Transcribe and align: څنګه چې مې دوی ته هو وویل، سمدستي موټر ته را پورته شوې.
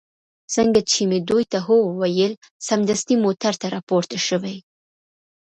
څنګه 0.53 0.79
چې 0.91 1.01
مې 1.09 1.19
دوی 1.29 1.43
ته 1.51 1.59
هو 1.65 1.77
وویل، 1.85 2.33
سمدستي 2.67 3.15
موټر 3.23 3.53
ته 3.61 3.67
را 3.73 3.81
پورته 3.89 4.17
شوې. 4.27 4.55